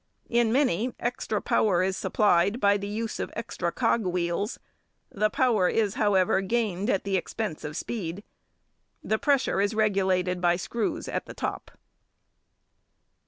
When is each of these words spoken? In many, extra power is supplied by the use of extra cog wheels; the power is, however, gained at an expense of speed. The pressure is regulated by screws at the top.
In 0.31 0.51
many, 0.51 0.95
extra 0.99 1.43
power 1.43 1.83
is 1.83 1.95
supplied 1.95 2.59
by 2.59 2.75
the 2.75 2.87
use 2.87 3.19
of 3.19 3.31
extra 3.35 3.71
cog 3.71 4.03
wheels; 4.03 4.57
the 5.11 5.29
power 5.29 5.69
is, 5.69 5.93
however, 5.93 6.41
gained 6.41 6.89
at 6.89 7.05
an 7.07 7.15
expense 7.15 7.63
of 7.63 7.77
speed. 7.77 8.23
The 9.03 9.19
pressure 9.19 9.61
is 9.61 9.75
regulated 9.75 10.41
by 10.41 10.55
screws 10.55 11.07
at 11.07 11.27
the 11.27 11.35
top. 11.35 11.77